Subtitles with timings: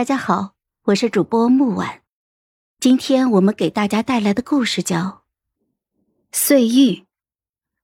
[0.00, 0.52] 大家好，
[0.84, 2.00] 我是主播木婉，
[2.80, 4.96] 今天我们给大家带来的故事叫
[6.32, 6.70] 《碎玉》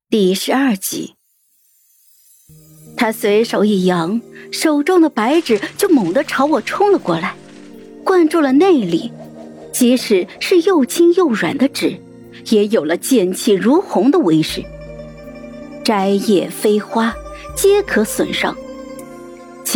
[0.09, 1.17] 第十二集。
[2.97, 4.19] 他随手一扬，
[4.51, 7.37] 手中的白纸就猛地朝我冲了过来，
[8.03, 9.13] 灌注了内力，
[9.71, 12.01] 即使是又轻又软的纸，
[12.47, 14.65] 也有了剑气如虹的威势。
[15.85, 17.15] 摘叶飞花，
[17.55, 18.57] 皆可损伤。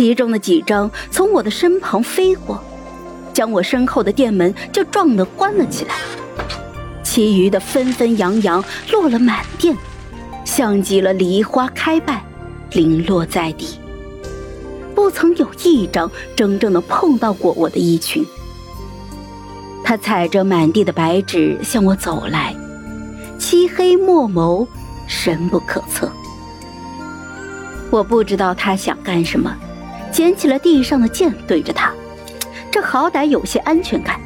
[0.01, 2.59] 其中的几张从我的身旁飞过，
[3.31, 5.93] 将我身后的店门就撞得关了起来。
[7.03, 9.77] 其余的纷纷扬扬落了满店，
[10.43, 12.25] 像极了梨花开败，
[12.71, 13.79] 零落在地。
[14.95, 18.25] 不曾有一张真正的碰到过我的衣裙。
[19.83, 22.55] 他踩着满地的白纸向我走来，
[23.37, 24.67] 漆黑墨眸，
[25.05, 26.11] 深不可测。
[27.91, 29.55] 我不知道他想干什么。
[30.11, 31.91] 捡起了地上的剑，对着他，
[32.69, 34.19] 这好歹有些安全感。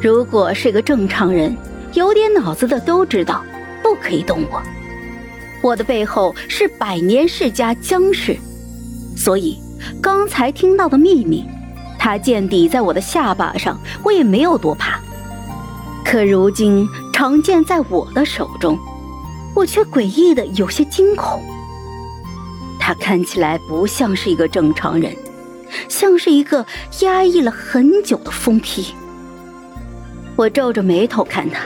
[0.00, 1.56] 如果是个正常人，
[1.92, 3.44] 有点脑子的都知道，
[3.82, 4.62] 不可以动我。
[5.62, 8.36] 我的背后是百年世家江氏，
[9.16, 9.58] 所以
[10.02, 11.46] 刚才听到的秘密，
[11.98, 15.00] 他剑抵在我的下巴上，我也没有多怕。
[16.04, 18.78] 可如今长剑在我的手中，
[19.54, 21.42] 我却诡异的有些惊恐。
[22.86, 25.16] 他看起来不像是一个正常人，
[25.88, 26.66] 像是一个
[27.00, 28.94] 压抑了很久的疯批。
[30.36, 31.62] 我皱着眉头看他，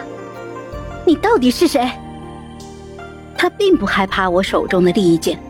[1.04, 1.90] 你到底是谁？
[3.36, 5.42] 他并不害怕我手中的利剑，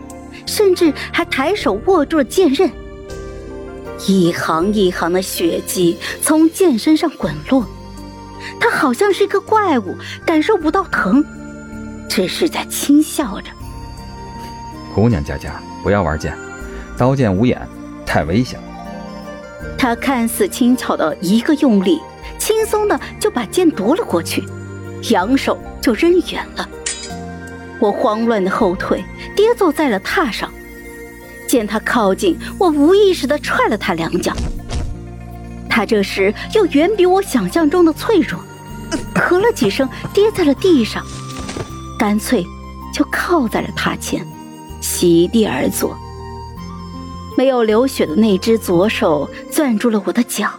[0.47, 2.71] 甚至还抬手握住了剑刃。
[4.07, 7.67] 一行一行的血迹从剑身上滚落，
[8.59, 11.23] 他好像是一个怪物，感受不到疼，
[12.09, 13.51] 只是在轻笑着。
[14.95, 16.37] 姑娘家家，不要玩剑，
[16.97, 17.61] 刀剑无眼，
[18.05, 18.59] 太危险。
[19.77, 22.01] 他看似轻巧的一个用力，
[22.39, 24.45] 轻松的就把剑夺了过去，
[25.11, 26.69] 扬手就扔远了。
[27.81, 29.05] 我慌乱的后退，
[29.37, 30.51] 跌坐在了榻上。
[31.47, 34.33] 见他靠近，我无意识的踹了他两脚。
[35.71, 38.41] 他这时又远比我想象中的脆弱，
[39.15, 41.05] 咳了几声，跌在了地上，
[41.99, 42.45] 干脆
[42.93, 44.27] 就靠在了榻前。
[44.91, 45.95] 席地而坐，
[47.37, 50.51] 没有流血的那只左手攥住了我的脚，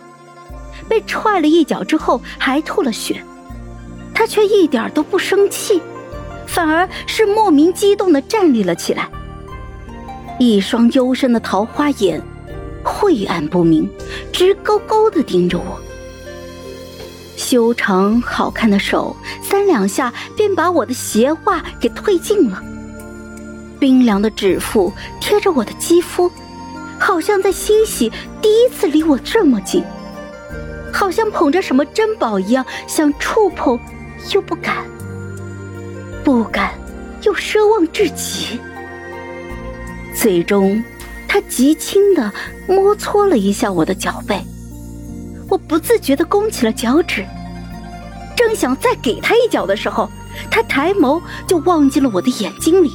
[0.88, 3.24] 被踹了一脚之后还吐了血，
[4.14, 5.82] 他却一点都不生气，
[6.46, 9.10] 反而是莫名激动的站立了起来，
[10.38, 12.22] 一双幽深的桃花眼，
[12.84, 13.90] 晦暗不明，
[14.32, 15.82] 直勾勾的盯着我，
[17.36, 22.64] 修长好看的手三两下便把我的鞋袜给褪尽了。
[23.80, 24.92] 冰凉的指腹
[25.22, 26.30] 贴着我的肌肤，
[27.00, 29.84] 好像在欣喜第一次离我这么近，
[30.92, 33.80] 好像捧着什么珍宝一样，想触碰
[34.34, 34.86] 又不敢，
[36.24, 36.74] 不敢
[37.24, 38.60] 又奢望至极。
[40.14, 40.84] 最终，
[41.28, 42.32] 他极轻的
[42.68, 44.42] 摩搓了一下我的脚背，
[45.48, 47.26] 我不自觉的弓起了脚趾，
[48.36, 50.10] 正想再给他一脚的时候，
[50.52, 52.92] 他抬眸就望进了我的眼睛里。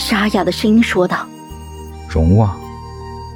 [0.00, 1.28] 沙哑的声音说道
[2.08, 2.58] ：“荣望。”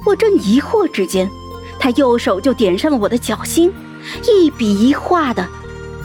[0.06, 1.30] 我正疑惑之间，
[1.78, 3.70] 他右手就点上了我的脚心，
[4.26, 5.46] 一笔一画的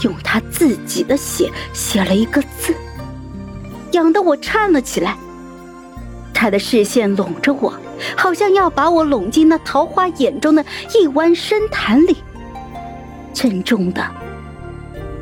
[0.02, 2.76] 用他自己的血写了一个字，
[3.94, 5.18] 痒得我颤了起来。
[6.34, 7.74] 他的视线拢着我，
[8.18, 12.18] 好像要把我拢进那桃花眼中的一湾深潭里，
[13.34, 14.06] 郑重的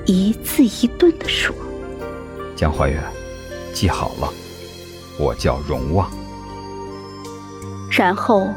[0.06, 1.56] 一字一顿的说
[2.56, 3.04] ：“江怀远，
[3.72, 4.34] 记好了。”
[5.18, 6.10] 我叫荣望，
[7.92, 8.48] 然后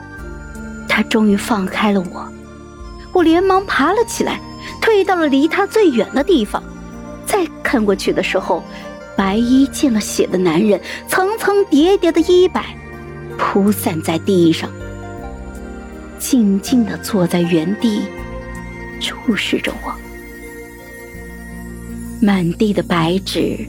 [0.89, 2.29] 他终于放开了我，
[3.13, 4.41] 我连忙爬了起来，
[4.81, 6.63] 退到了离他最远的地方。
[7.25, 8.63] 再看过去的时候，
[9.17, 12.77] 白衣见了血的男人，层层叠叠的衣摆
[13.39, 14.69] 铺散在地上，
[16.19, 18.03] 静静的坐在原地，
[19.01, 19.95] 注视着我。
[22.21, 23.67] 满地的白纸。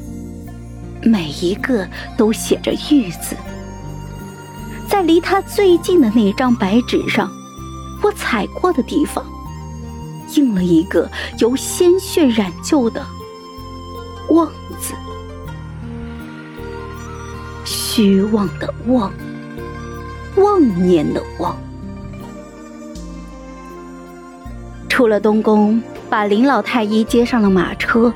[1.04, 1.88] 每一个
[2.18, 3.36] 都写着“玉”字，
[4.88, 7.30] 在离他最近的那张白纸上，
[8.04, 9.26] 我踩过的地方，
[10.36, 11.10] 印了一个
[11.40, 13.04] 由鲜血染就的
[14.30, 14.48] “望”
[14.80, 14.94] 字，
[17.66, 19.12] 虚妄的“妄”，
[20.38, 21.58] 妄念的“妄”。
[24.88, 28.14] 出了东宫，把林老太医接上了马车。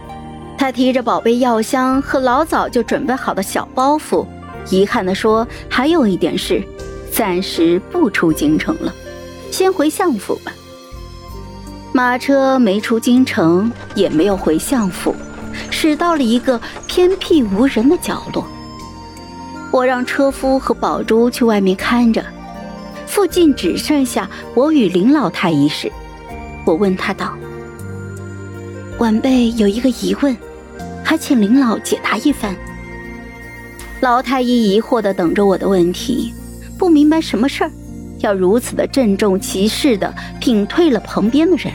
[0.65, 4.25] 他提着宝贝药箱和老早就准备好的小包袱，
[4.71, 6.63] 遗憾地说：“还有一点事，
[7.11, 8.91] 暂时不出京城了，
[9.51, 10.51] 先回相府吧。
[11.93, 15.15] 马车没出京城，也没有回相府，
[15.69, 18.43] 驶到了一个偏僻无人的角落。
[19.71, 22.25] 我让车夫和宝珠去外面看着，
[23.05, 25.91] 附近只剩下我与林老太医时，
[26.65, 27.37] 我问他道
[28.97, 30.35] ：“晚辈有一个疑问，
[31.17, 32.55] 请林老解答一番。”
[34.01, 36.33] 老太医疑惑的等着我的问题，
[36.77, 37.71] 不明白什么事儿，
[38.19, 41.71] 要如此的郑重其事的屏退了旁边的人。